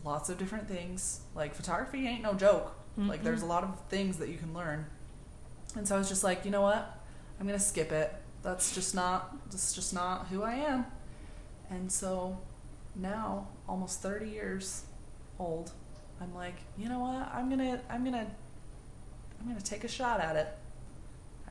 [0.03, 1.21] lots of different things.
[1.35, 2.73] Like photography ain't no joke.
[2.97, 3.23] Like Mm-mm.
[3.23, 3.49] there's a mm-hmm.
[3.51, 4.85] lot of things that you can learn.
[5.75, 6.99] And so I was just like, you know what?
[7.39, 8.13] I'm gonna skip it.
[8.43, 10.85] That's just not that's just not who I am.
[11.69, 12.37] And so
[12.95, 14.83] now, almost 30 years
[15.39, 15.71] old,
[16.19, 17.31] I'm like, you know what?
[17.33, 18.27] I'm gonna I'm gonna
[19.39, 20.47] I'm gonna take a shot at it.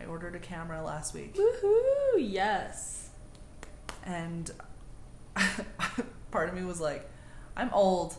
[0.00, 2.16] I ordered a camera last week Woohoo!
[2.18, 3.10] Yes.
[4.04, 4.50] and
[6.30, 7.08] part of me was like
[7.56, 8.14] i'm old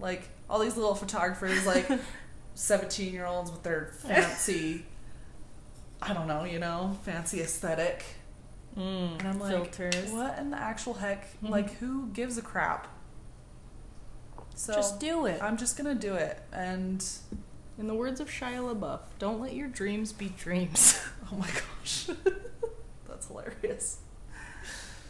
[0.00, 1.88] like all these little photographers like
[2.54, 4.84] 17 year olds with their fancy
[6.02, 8.04] i don't know you know fancy aesthetic
[8.76, 10.10] Mm, and i'm like filters.
[10.12, 11.50] what in the actual heck Mhm.
[11.50, 12.88] like who gives a crap
[14.54, 15.42] so Just do it.
[15.42, 17.04] i'm just gonna do it and
[17.78, 21.00] In the words of Shia LaBeouf, don't let your dreams be dreams.
[21.32, 22.08] oh my gosh.
[23.08, 23.98] That's hilarious.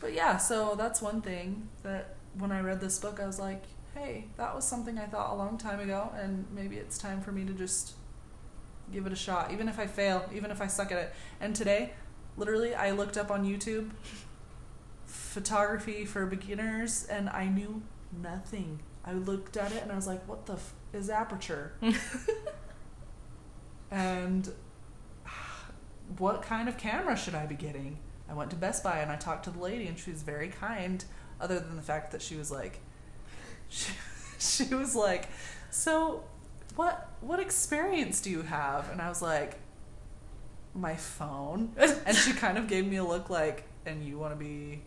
[0.01, 3.63] But yeah so that's one thing that when i read this book i was like
[3.95, 7.31] hey that was something i thought a long time ago and maybe it's time for
[7.31, 7.93] me to just
[8.93, 11.13] give it a shot even if i fail even if i suck at it.
[11.41, 11.93] And today
[12.37, 13.91] literally i looked up on youtube
[15.07, 17.83] photography for beginners and i knew
[18.21, 18.81] nothing.
[19.05, 21.73] I looked at it and i was like what the f- is aperture
[23.91, 24.53] and
[26.19, 27.99] what kind of camera should I be getting?
[28.29, 30.49] I went to Best Buy and I talked to the lady, and she was very
[30.49, 31.05] kind.
[31.41, 32.81] Other than the fact that she was like,
[33.69, 33.93] she,
[34.39, 35.29] she was like,
[35.71, 36.25] so
[36.77, 38.91] what what experience do you have?
[38.91, 39.59] And I was like,
[40.75, 41.73] my phone.
[41.77, 44.83] and she kind of gave me a look like, and you want to be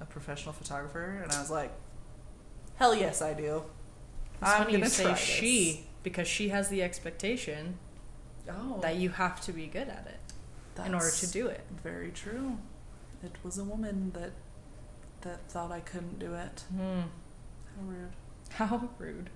[0.00, 1.20] a professional photographer?
[1.22, 1.72] And I was like,
[2.76, 3.64] hell yes, I do.
[4.42, 5.20] I'm funny gonna say try this.
[5.20, 7.78] she because she has the expectation
[8.48, 11.62] Oh, that you have to be good at it in order to do it.
[11.82, 12.58] Very true.
[13.24, 14.32] It was a woman that
[15.22, 16.64] that thought I couldn't do it.
[16.72, 17.04] Mm.
[17.74, 18.12] How rude.
[18.50, 19.30] How rude.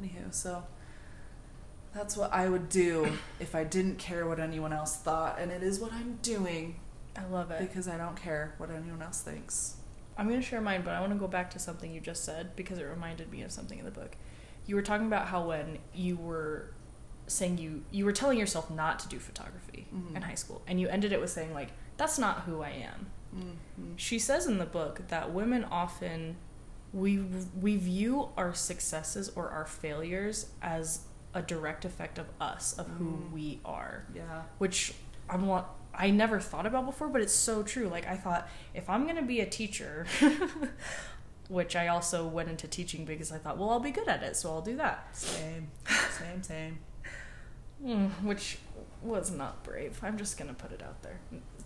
[0.00, 0.64] Anywho, so
[1.94, 5.62] that's what I would do if I didn't care what anyone else thought, and it
[5.62, 6.78] is what I'm doing
[7.16, 7.60] I love it.
[7.60, 9.76] because I don't care what anyone else thinks.
[10.18, 12.24] I'm going to share mine, but I want to go back to something you just
[12.24, 14.16] said because it reminded me of something in the book.
[14.66, 16.70] You were talking about how when you were
[17.28, 20.16] saying you you were telling yourself not to do photography Mhm.
[20.16, 23.06] in high school, and you ended it with saying like that's not who I am.
[23.36, 23.92] Mm-hmm.
[23.96, 26.36] She says in the book that women often
[26.92, 27.18] we
[27.60, 31.02] we view our successes or our failures as
[31.34, 33.32] a direct effect of us of who Mm.
[33.32, 34.42] we are Yeah.
[34.56, 34.94] which
[35.28, 37.88] I'm want I never thought about before, but it's so true.
[37.88, 40.06] Like I thought if I'm gonna be a teacher,
[41.48, 44.36] which I also went into teaching because I thought, well, I'll be good at it,
[44.36, 45.08] so I'll do that.
[45.16, 45.68] Same.
[46.18, 46.42] Same.
[46.42, 46.78] Same.
[47.84, 48.58] Mm, which
[49.02, 49.98] was not brave.
[50.02, 51.18] I'm just gonna put it out there.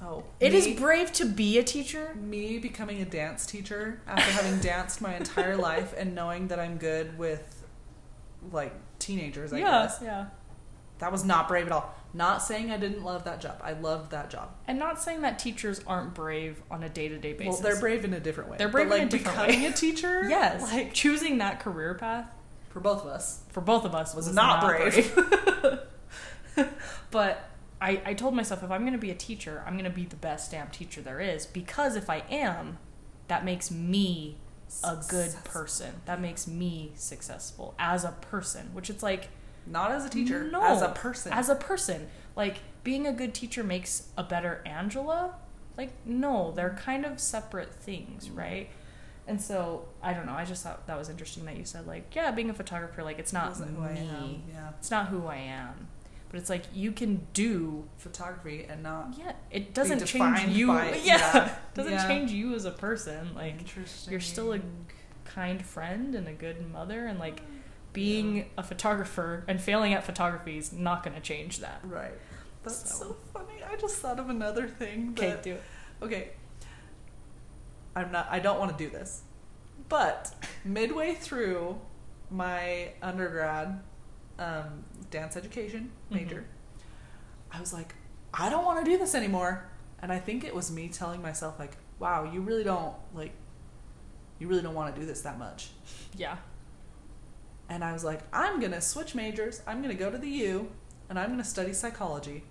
[0.03, 2.15] Oh, It is me- brave to be a teacher.
[2.15, 6.77] me becoming a dance teacher after having danced my entire life and knowing that I'm
[6.77, 7.65] good with
[8.51, 9.53] like teenagers.
[9.53, 10.27] I guess yeah.
[11.03, 11.93] That was not brave at all.
[12.15, 13.61] Not saying I didn't love that job.
[13.61, 14.51] I loved that job.
[14.69, 17.55] And not saying that teachers aren't brave on a day to day basis.
[17.55, 18.57] Well, they're brave in a different way.
[18.57, 19.67] They're brave but, in a different becoming way.
[19.67, 20.29] a teacher.
[20.29, 22.31] Yes, like like choosing that career path
[22.71, 23.41] for both of us.
[23.51, 25.13] for both of us Was was, not not, brave.
[25.13, 25.79] brave.
[27.11, 29.91] but I, I told myself if I'm going to be a teacher, I'm going to
[29.91, 32.79] be the best damn teacher there is because if I am,
[33.27, 34.37] that makes me
[34.85, 35.95] a good person.
[36.05, 39.31] That makes me successful as a person, which it's like
[39.67, 40.63] Not as a teacher, No.
[40.65, 41.33] as a person.
[41.33, 42.09] as a person.
[42.37, 45.35] Like being a good teacher makes a better Angela.
[45.77, 48.37] Like no, they're kind of separate things, mm.
[48.39, 48.71] right?
[49.27, 50.33] And so I don't know.
[50.33, 53.19] I just thought that was interesting that you said like, yeah, being a photographer, like
[53.19, 53.67] it's not me.
[53.75, 54.43] who I am.
[54.53, 55.89] Yeah, It's not who I am.
[56.31, 60.69] But it's like you can do photography and not yeah, it doesn't change you.
[60.69, 61.19] by- yeah.
[61.35, 61.55] yeah.
[61.75, 62.09] doesn't Yeah.
[62.09, 63.35] change you as a person.
[63.35, 63.57] Like
[64.09, 64.61] you're still a
[65.25, 67.43] kind friend and a good mother and like
[67.93, 71.81] being a photographer and failing at photography is not going to change that.
[71.85, 72.13] right.
[72.65, 73.17] That's So- so.
[73.33, 73.63] funny.
[73.69, 75.11] I just thought of another thing.
[75.19, 75.63] Okay, do it.
[76.01, 76.31] Okay.
[77.95, 79.23] I'm not I don't want to do this.
[79.89, 81.79] But midway through
[82.31, 83.81] my undergrad
[84.39, 86.47] um, dance education major,
[87.51, 87.95] I was like,
[88.33, 89.69] I don't want to do this anymore.
[90.01, 93.33] And I think it was me telling myself like, wow, you really don't like
[94.39, 95.71] you really don't want to do this that much.
[96.17, 96.37] Yeah.
[97.73, 99.63] And I was like, I'm going to switch majors.
[99.67, 100.71] I'm going to go to the U
[101.09, 102.45] and I'm going to study psychology.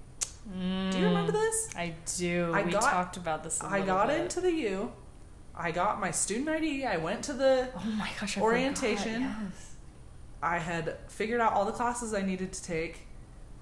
[0.52, 1.70] Do you remember mm, this?
[1.76, 2.52] I do.
[2.52, 3.64] I we got- talked about this.
[3.64, 4.92] I I got into the U.
[5.54, 6.86] I got my student ID.
[6.86, 7.70] I went to the.
[7.76, 8.40] Oh my gosh!
[8.40, 9.22] I Orientation.
[9.22, 9.38] Forgot.
[9.44, 9.76] Yes.
[10.42, 13.02] I had figured out all the classes I needed to take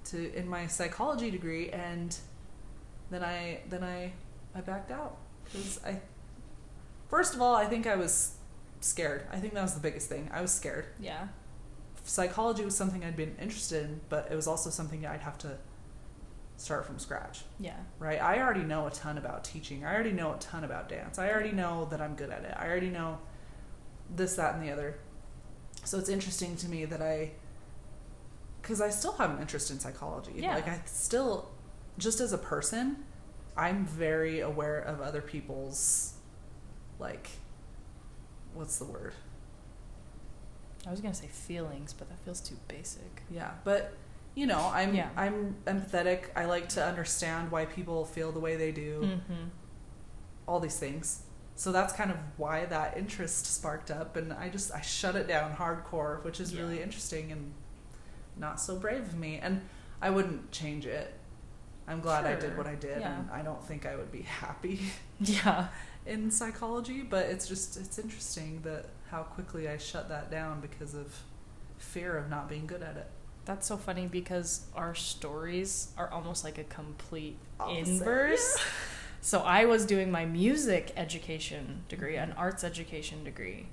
[0.06, 2.16] to in my psychology degree, and
[3.12, 4.14] then I then I
[4.56, 6.00] I backed out because I.
[7.10, 8.36] First of all, I think I was
[8.80, 9.24] scared.
[9.34, 10.30] I think that was the biggest thing.
[10.32, 10.86] I was scared.
[11.00, 11.28] Yeah.
[12.04, 15.58] Psychology was something I'd been interested in, but it was also something I'd have to
[16.58, 17.44] start from scratch.
[17.60, 17.78] Yeah.
[18.00, 18.22] right?
[18.22, 19.86] I already know a ton about teaching.
[19.86, 21.18] I already know a ton about dance.
[21.18, 22.54] I already know that I'm good at it.
[22.58, 23.20] I already know
[24.14, 24.98] this, that, and the other.
[25.86, 27.32] So it's interesting to me that I,
[28.62, 30.34] because I still have an interest in psychology.
[30.36, 30.56] Yeah.
[30.56, 31.50] Like I still,
[31.98, 33.06] just as a person,
[33.56, 36.14] I'm very aware of other people's,
[37.00, 37.30] like,
[38.54, 39.14] what's the word?
[40.88, 43.24] I was gonna say feelings, but that feels too basic.
[43.30, 43.94] Yeah, but
[44.36, 45.10] you know, I'm Yeah.
[45.18, 46.26] I'm empathetic.
[46.36, 49.02] I like to understand why people feel the way they do.
[49.04, 49.44] Mm-hmm.
[50.48, 51.22] all these things.
[51.56, 55.28] So that's kind of why that interest sparked up, and I just I shut it
[55.28, 56.62] down hardcore, which is Yeah.
[56.62, 57.54] really interesting and
[58.38, 59.38] not so brave of me.
[59.38, 59.62] And
[60.02, 61.14] I wouldn't change it.
[61.88, 63.20] I'm glad I did what I did, Yeah.
[63.20, 64.80] and I don't think I would be happy
[65.20, 65.68] Yeah.
[66.06, 67.02] in psychology.
[67.04, 71.24] But it's just it's interesting that how quickly I shut that down because of
[71.78, 73.08] fear of not being good at it.
[73.46, 77.88] That's so funny because our stories are almost like a complete Opposite.
[77.88, 78.58] inverse.
[79.22, 82.40] So I was doing my music education degree, an mm-hmm.
[82.40, 83.68] arts education degree,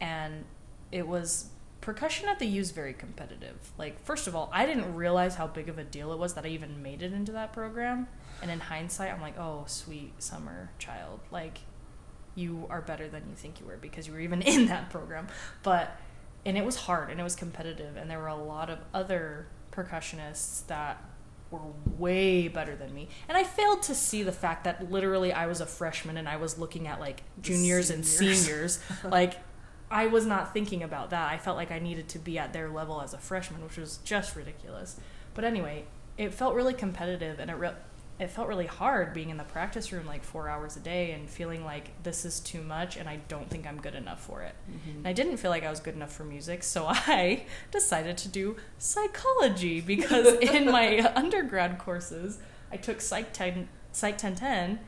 [0.00, 0.44] and
[0.92, 1.46] it was
[1.80, 3.72] percussion at the U is very competitive.
[3.76, 6.44] Like first of all, I didn't realize how big of a deal it was that
[6.44, 8.06] I even made it into that program.
[8.40, 11.20] And in hindsight, I'm like, "Oh, sweet summer child.
[11.30, 11.58] Like
[12.34, 15.28] you are better than you think you were because you were even in that program."
[15.62, 15.98] But
[16.46, 19.46] and it was hard and it was competitive and there were a lot of other
[19.72, 21.02] percussionists that
[21.50, 21.60] were
[21.98, 25.60] way better than me and i failed to see the fact that literally i was
[25.60, 28.38] a freshman and i was looking at like juniors and seniors.
[28.38, 29.34] seniors like
[29.90, 32.68] i was not thinking about that i felt like i needed to be at their
[32.68, 34.98] level as a freshman which was just ridiculous
[35.34, 35.84] but anyway
[36.16, 37.72] it felt really competitive and it re-
[38.20, 41.28] it felt really hard being in the practice room like four hours a day and
[41.28, 44.54] feeling like this is too much and I don't think I'm good enough for it.
[44.98, 48.28] And I didn't feel like I was good enough for music, so I decided to
[48.28, 52.38] do psychology because in my undergrad courses,
[52.70, 54.80] I took Psych 10, Psych 1010.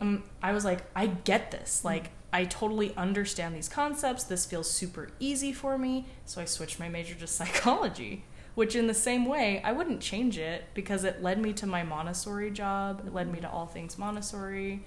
[0.00, 1.84] Um, I was like, I get this.
[1.84, 4.24] Like, I totally understand these concepts.
[4.24, 6.06] This feels super easy for me.
[6.24, 10.38] So I switched my major to psychology, which, in the same way, I wouldn't change
[10.38, 13.02] it because it led me to my Montessori job.
[13.06, 14.84] It led me to all things Montessori.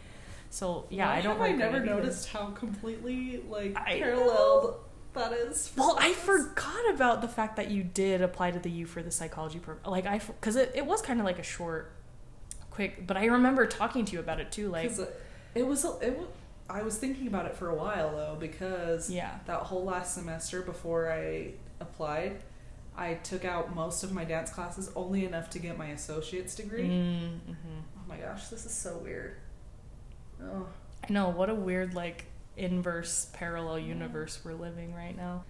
[0.49, 1.37] So yeah, Why I don't.
[1.37, 4.75] Have I never noticed how completely like I paralleled
[5.13, 5.71] that is.
[5.75, 9.11] Well, I forgot about the fact that you did apply to the U for the
[9.11, 9.91] psychology program.
[9.91, 11.91] Like I, because it, it was kind of like a short,
[12.69, 13.05] quick.
[13.07, 14.69] But I remember talking to you about it too.
[14.69, 15.19] like it,
[15.55, 16.17] it was a- it.
[16.17, 16.25] wa-
[16.69, 20.61] I was thinking about it for a while though because yeah, that whole last semester
[20.61, 22.37] before I applied,
[22.95, 26.87] I took out most of my dance classes only enough to get my associate's degree.
[26.87, 27.79] mm-hmm.
[27.97, 29.35] Oh my gosh, this is so weird.
[30.41, 30.67] Oh,
[31.07, 32.25] I know what a weird like
[32.55, 35.43] inverse parallel universe we're living right now.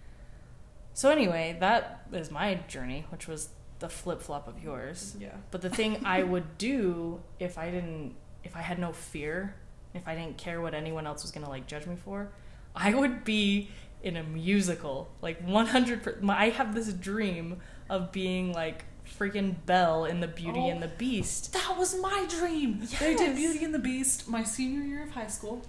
[0.93, 5.15] So anyway, that is my journey, which was the flip flop of yours.
[5.19, 5.35] yeah.
[5.51, 9.55] But the thing I would do if I didn't, if I had no fear,
[9.93, 12.31] if I didn't care what anyone else was gonna like judge me for,
[12.75, 13.69] I would be
[14.03, 15.09] in a musical.
[15.21, 16.23] Like 100.
[16.29, 18.85] I have this dream of being like
[19.19, 20.69] freaking Belle in The Beauty Oh.
[20.69, 21.53] and the oh, Beast.
[21.53, 22.87] That was my dream.
[22.99, 25.61] They did Beauty and the Beast my senior year of high school,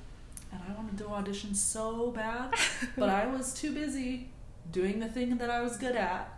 [0.53, 2.55] and I wanted to audition so bad,
[2.97, 4.31] but I was too busy
[4.73, 6.33] doing the thing that I was good at,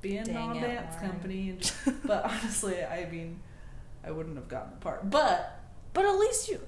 [0.00, 1.10] being Dang on it, dance Lauren.
[1.10, 1.50] company.
[1.50, 1.74] And just,
[2.06, 3.40] but honestly, I mean,
[4.04, 5.10] I wouldn't have gotten the part.
[5.10, 5.60] But
[5.92, 6.60] But at least you.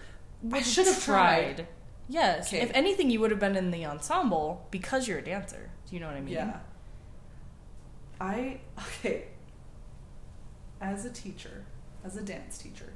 [0.52, 1.66] I should have tried.
[2.08, 2.48] Yes.
[2.48, 2.60] Okay.
[2.60, 5.70] If anything, you would have been in the ensemble because you're a dancer.
[5.88, 6.34] Do you know what I mean?
[6.34, 6.58] yeah,
[8.20, 9.24] I okay.
[10.80, 11.64] As a teacher,
[12.04, 12.92] as a dance teacher,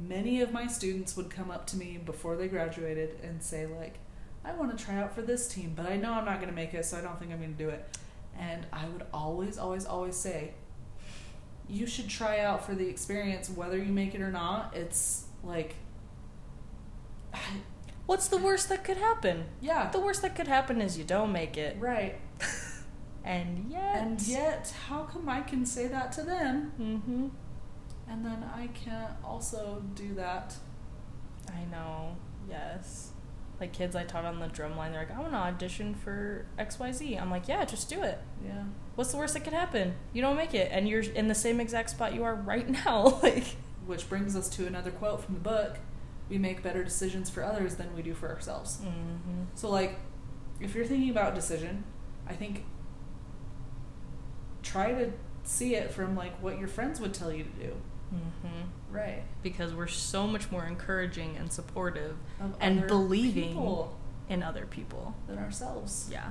[0.00, 3.98] many of my students would come up to me before they graduated and say like
[4.44, 6.54] i want to try out for this team but i know i'm not going to
[6.54, 7.96] make it so i don't think i'm going to do it
[8.38, 10.52] and i would always always always say
[11.68, 15.74] you should try out for the experience whether you make it or not it's like
[18.06, 19.46] What's the worst that could happen?
[19.60, 21.76] yeah The worst that could happen is you don't make it.
[21.80, 22.18] right
[23.24, 23.96] And yet.
[23.96, 27.26] and yet how come i can say that to them Mm-hmm.
[28.08, 30.54] and then i can't also do that
[31.48, 32.16] I know.
[32.48, 33.10] Yes.
[33.60, 36.44] Like kids I taught on the drum line, they're like, I want to audition for
[36.58, 37.22] XYZ.
[37.22, 38.18] I'm like, yeah, just do it.
[38.44, 38.64] yeah
[38.96, 39.94] What's the worst that could happen?
[40.12, 43.20] You don't make it, and you're in the same exact spot you are right now.
[43.22, 43.44] like,
[43.86, 45.78] which brings us to another quote from the book
[46.28, 49.42] we make better decisions for others than we do for ourselves mm-hmm.
[49.54, 49.98] so like
[50.60, 51.84] if you're thinking about decision
[52.28, 52.64] i think
[54.62, 55.12] try to
[55.44, 57.74] see it from like what your friends would tell you to do
[58.14, 58.94] Mm-hmm.
[58.94, 63.56] right because we're so much more encouraging and supportive of And believing.
[64.28, 65.16] in other people.
[65.26, 66.30] than ourselves Yeah.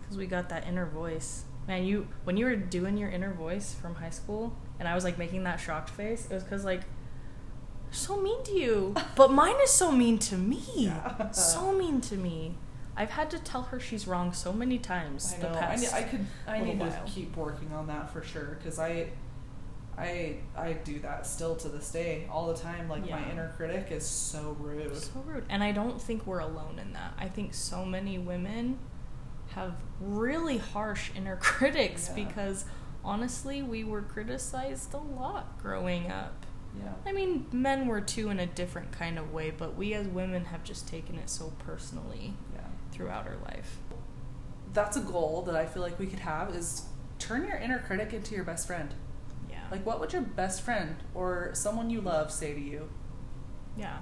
[0.00, 1.44] Because we got that inner voice.
[1.68, 5.04] Man, you when you were doing your inner voice from high school, and I was
[5.04, 6.82] like making that shocked face, it was because like,
[7.94, 10.62] so mean to you, but mine is so mean to me.
[10.76, 11.30] Yeah.
[11.30, 12.56] So mean to me.
[12.96, 15.88] I've had to tell her she's wrong so many times i the know I, need,
[15.92, 19.08] I could i need to keep working on that for sure because i
[19.98, 23.88] i i do that still to this day all the time like my inner critic
[23.90, 25.44] is so rude So rude.
[25.48, 27.14] And I don't think we're alone in that.
[27.18, 28.78] I think so many women
[29.56, 32.24] have really harsh inner critics Yeah.
[32.24, 32.64] because
[33.04, 36.43] honestly, we were criticized a lot growing up.
[36.78, 40.06] Yeah I mean, men were too in a different kind of way, but we as
[40.06, 42.60] women have just taken it so personally yeah
[42.92, 43.78] throughout our life.
[44.72, 46.84] that's a goal that I feel like we could have is
[47.18, 48.94] turn your inner critic into your best friend.
[49.50, 49.62] Yeah.
[49.70, 52.88] Like what would your best friend or someone you love say to you?
[53.76, 53.98] yeah.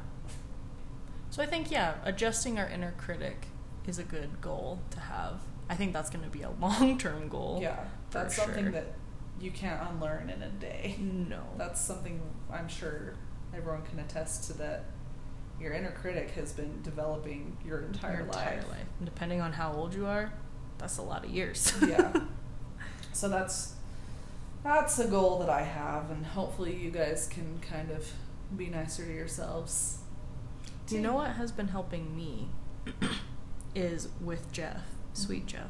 [1.31, 3.47] So I think, yeah, adjusting our inner critic
[3.87, 5.41] is a good goal to have.
[5.71, 7.59] I think that's going to be a long term goal.
[7.63, 7.77] yeah.
[8.11, 8.73] for That's something sure.
[8.73, 8.93] that
[9.43, 10.97] you can't unlearn in a day.
[11.01, 11.43] No.
[11.59, 13.15] That's something I'm sure
[13.55, 14.85] everyone can attest to that
[15.61, 18.69] your inner critic has been developing your entire, your entire life.
[18.69, 18.87] life.
[18.99, 20.33] And depending on how old you are,
[20.79, 21.73] that's a lot of years.
[21.87, 22.13] yeah.
[23.15, 23.75] So that's
[24.65, 28.11] that's a goal that I have and hopefully you guys can kind of
[28.57, 29.99] be nicer to yourselves.
[30.87, 32.49] Do you know what has been helping me
[33.75, 34.81] is with Jeff,
[35.13, 35.69] sweet Jeff,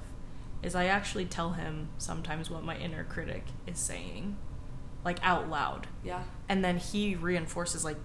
[0.62, 4.36] is I actually tell him sometimes what my inner critic is saying,
[5.04, 5.88] like out loud.
[6.04, 6.22] Yeah.
[6.48, 7.96] And then he reinforces like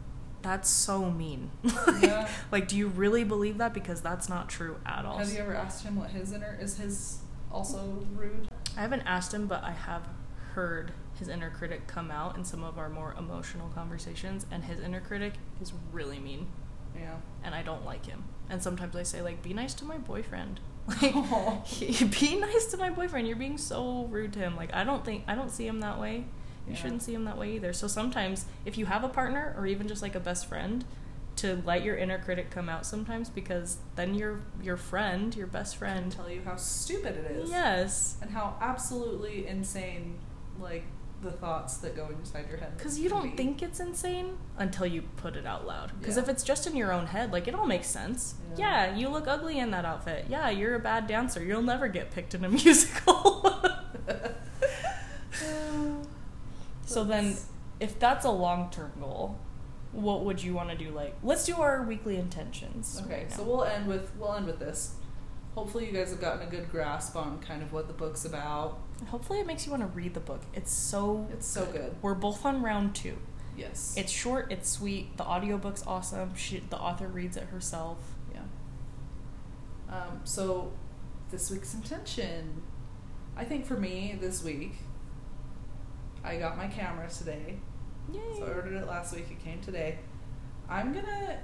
[0.41, 1.51] that's so mean.
[2.01, 2.27] Yeah.
[2.51, 5.17] like do you really believe that because that's not true at all.
[5.17, 7.19] Have you ever asked him what his inner is his
[7.51, 8.47] also rude?
[8.77, 10.03] I haven't asked him, but I have
[10.53, 14.79] heard his inner critic come out in some of our more emotional conversations and his
[14.79, 16.47] inner critic is really mean.
[16.95, 17.17] Yeah.
[17.43, 18.23] and I don't like him.
[18.49, 21.63] And sometimes I say like, "Be nice to my boyfriend." Like, oh.
[21.81, 22.06] Aw.
[22.19, 23.27] be nice to my boyfriend.
[23.27, 24.56] You're being so rude to him.
[24.56, 26.25] Like, I don't think I don't see him that way.
[26.65, 26.75] You Yeah.
[26.75, 27.73] shouldn't see him that way either.
[27.73, 30.83] So sometimes, if you have a partner or even just like a best friend,
[31.38, 35.75] to let your inner critic come out sometimes because then your your friend, your best
[35.77, 37.50] friend, tell you how stupid it is.
[37.50, 40.15] yes, And how absolutely insane
[40.60, 40.83] like
[41.21, 42.77] the thoughts that go inside your head.
[42.77, 43.37] Because you don't be.
[43.37, 45.91] think it's insane until you put it out loud.
[45.99, 46.23] Because Yeah.
[46.23, 48.35] if it's just in your own head, like it all makes sense.
[48.55, 48.87] Yeah.
[48.87, 48.95] Yeah.
[48.95, 50.25] you look ugly in that outfit.
[50.29, 51.43] Yeah, you're a bad dancer.
[51.43, 53.43] You'll never get picked in a musical.
[56.85, 57.35] so then,
[57.79, 59.37] if that's a long term goal,
[59.91, 60.91] what would you want to do?
[60.91, 63.01] Like, let's do our weekly intentions.
[63.05, 64.95] Okay, right so we'll end with we'll end with this.
[65.55, 68.79] Hopefully, you guys have gotten a good grasp on kind of what the book's about.
[69.06, 70.41] Hopefully it makes you want to read the book.
[70.54, 71.95] It's so It's so good.
[72.02, 73.17] We're both on round two.
[73.56, 73.95] Yes.
[73.98, 75.17] It's short, it's sweet.
[75.17, 76.35] The audiobook's awesome.
[76.35, 77.98] She, the author reads it herself.
[78.33, 78.41] yeah.
[79.89, 80.71] Um, so,
[81.31, 82.62] this week's intention.
[83.35, 84.73] I think for me this week,
[86.23, 87.58] I got my camera today.
[88.12, 88.19] Yay!
[88.37, 89.25] So I ordered it last week.
[89.31, 90.00] It came today.
[90.69, 91.39] I'm gonna,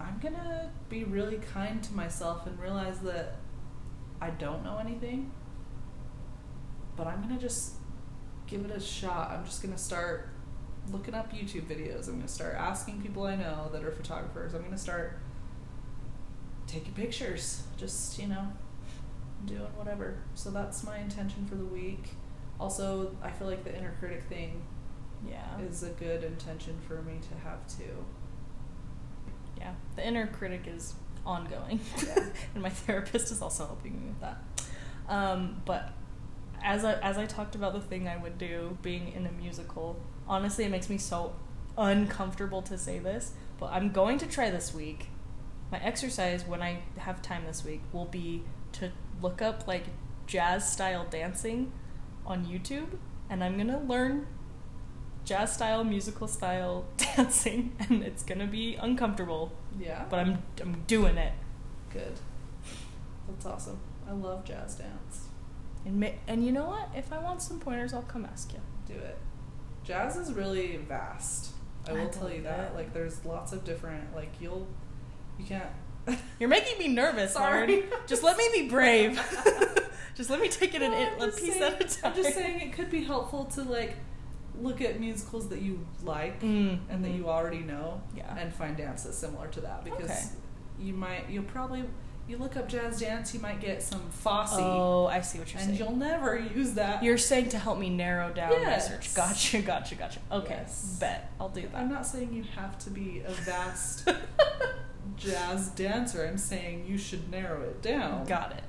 [0.00, 3.36] I'm gonna be really kind to myself and realize that
[4.20, 5.32] I don't know anything.
[7.02, 7.72] But I'm gonna just
[8.46, 9.32] give it a shot.
[9.32, 10.28] I'm just gonna start
[10.92, 12.06] looking up YouTube videos.
[12.06, 14.54] I'm gonna start asking people I know that are photographers.
[14.54, 15.18] I'm gonna start
[16.68, 17.64] taking pictures.
[17.76, 18.46] Just you know,
[19.46, 20.18] doing whatever.
[20.34, 22.10] So that's my intention for the week.
[22.60, 24.62] Also, I feel like the inner critic thing
[25.28, 25.58] yeah.
[25.58, 28.04] is a good intention for me to have too.
[29.58, 29.72] yeah.
[29.96, 30.94] The inner critic is
[31.26, 31.80] ongoing.
[32.06, 32.26] Yeah.
[32.54, 34.40] and my therapist is also helping me with that.
[35.08, 35.94] Um, but
[36.62, 40.00] as I as I talked about the thing I would do being in a musical,
[40.28, 41.34] honestly it makes me so
[41.78, 45.08] uncomfortable to say this, but I'm going to try this week.
[45.70, 48.42] My exercise when I have time this week will be
[48.72, 48.90] to
[49.22, 49.84] look up like
[50.26, 51.72] jazz style dancing
[52.26, 52.98] on YouTube
[53.30, 54.26] and I'm going to learn
[55.24, 60.04] jazz style musical style dancing and it's going to be uncomfortable, Yeah.
[60.10, 61.32] but I'm I'm doing it.
[61.92, 62.18] good.
[63.28, 63.78] That's awesome.
[64.06, 65.28] I love jazz dance.
[65.84, 66.88] And ma- and you know what?
[66.96, 68.60] If I want some pointers, I'll come ask you.
[68.86, 69.18] Do it.
[69.84, 71.50] Jazz is really vast.
[71.86, 72.70] I I will tell you that.
[72.70, 72.74] it.
[72.74, 74.66] Like there's lots of different like you'll
[75.38, 75.66] you can't
[76.38, 77.84] You're making me nervous, Sorry.
[78.06, 79.16] Just let me be brave.
[80.14, 82.12] just let me take it in No, it, I'm a piece saying- at a time.
[82.12, 83.96] I'm just saying it could be helpful to like
[84.60, 87.16] look at musicals that you like Mm, and that mhm.
[87.16, 88.36] you already know Yeah.
[88.36, 90.22] and find dance that's similar to that because Okay.
[90.78, 91.84] you might you'll probably
[92.28, 95.60] you look up jazz dance you might get some Fosse Oh, I see what you're
[95.60, 95.80] and saying.
[95.82, 98.88] And you'll never use that You're saying to help me narrow down Yes.
[98.90, 99.14] research.
[99.14, 100.20] Gotcha, gotcha, gotcha.
[100.30, 100.96] Okay, Yes.
[101.00, 101.74] bet I'll do that.
[101.76, 104.08] I'm not saying you have to be a vast
[105.16, 106.24] jazz dancer.
[106.26, 108.24] I'm saying you should narrow it down.
[108.26, 108.62] Got it.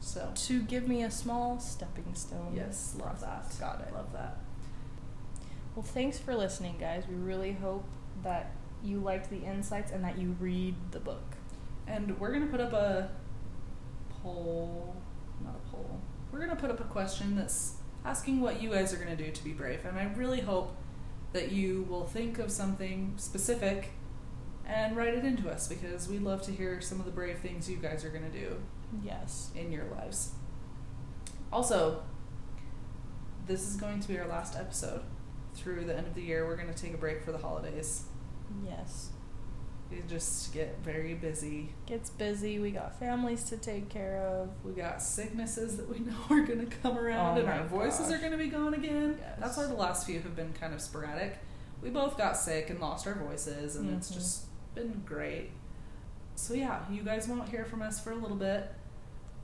[0.00, 2.52] So To give me a small stepping stone.
[2.54, 3.46] yes, love that.
[3.58, 3.92] Got it.
[3.94, 4.36] Love that.
[5.74, 7.04] Well, thanks for listening, guys.
[7.08, 7.84] We really hope
[8.22, 11.22] that you liked the insights and that you read the book.
[11.86, 13.10] And we're gonna put up a
[14.10, 14.96] poll,
[15.42, 16.00] not a poll.
[16.32, 19.44] We're gonna put up a question that's asking what you guys are gonna do to
[19.44, 19.84] be brave.
[19.84, 20.76] And I really hope
[21.32, 23.90] that you will think of something specific
[24.66, 27.68] and write it into us because we'd love to hear some of the brave things
[27.68, 28.56] you guys are gonna do.
[29.02, 29.50] Yes.
[29.56, 30.32] in your lives.
[31.52, 32.02] Also,
[33.46, 35.02] this is going to be our last episode.
[35.54, 38.04] Through the end of the year, we're going to take a break for the holidays.
[38.64, 39.10] Yes.
[39.90, 41.72] We just get very busy.
[41.86, 42.58] Gets busy.
[42.58, 44.48] We got families to take care of.
[44.64, 48.10] We got sicknesses that we know are going to come around, Oh and our voices
[48.10, 49.18] are going to be gone again.
[49.20, 49.36] Yes.
[49.38, 51.38] That's why the last few have been kind of sporadic.
[51.82, 54.14] We both got sick and lost our voices, and it's Mhm.
[54.14, 55.50] just been great.
[56.34, 58.72] So, yeah, you guys won't hear from us for a little bit.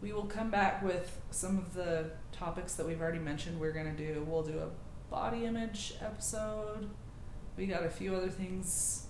[0.00, 3.94] We will come back with some of the topics that we've already mentioned we're going
[3.94, 4.24] to do.
[4.26, 4.70] We'll do a
[5.10, 6.88] body image episode.
[7.56, 9.06] We got a few other things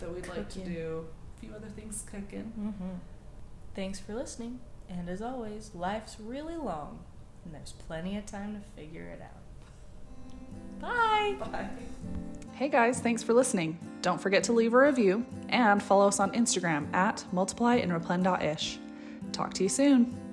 [0.00, 1.06] that we'd like to do.
[1.36, 2.52] A few other things cooking.
[2.58, 2.96] Mm-hmm.
[3.74, 4.60] Thanks for listening.
[4.88, 6.98] And as always, life's really long,
[7.44, 9.40] and there's plenty of time to figure it out.
[10.80, 11.36] Bye.
[11.38, 11.68] Bye.
[12.54, 13.78] Hey guys, thanks for listening.
[14.02, 18.78] Don't forget to leave a review and follow us on Instagram at multiply and replen.ish.
[19.32, 20.29] Talk to you soon.